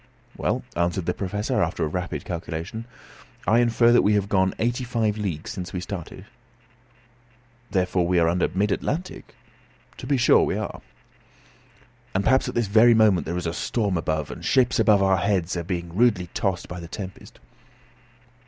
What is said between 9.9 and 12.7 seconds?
"To be sure we are." "And perhaps at this